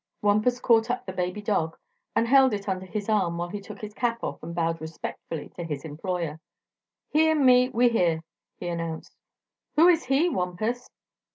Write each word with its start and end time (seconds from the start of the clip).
Wampus 0.23 0.59
caught 0.59 0.89
up 0.89 1.05
the 1.05 1.13
baby 1.13 1.43
dog 1.43 1.77
and 2.15 2.27
held 2.27 2.55
it 2.55 2.67
under 2.67 2.87
his 2.87 3.07
arm 3.07 3.37
while 3.37 3.49
he 3.49 3.61
took 3.61 3.81
his 3.81 3.93
cap 3.93 4.23
off 4.23 4.41
and 4.41 4.55
bowed 4.55 4.81
respectfully 4.81 5.49
to 5.49 5.63
his 5.63 5.85
employer. 5.85 6.39
"He 7.11 7.29
an' 7.29 7.45
me, 7.45 7.69
we 7.69 7.89
here," 7.89 8.23
he 8.59 8.67
announced. 8.67 9.15
"Who 9.75 9.87
is 9.89 10.05
'he,' 10.05 10.27
Wampus?" 10.29 10.89